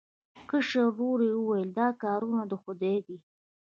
[0.49, 3.17] کشر ورور وویل دا کارونه د خدای دي.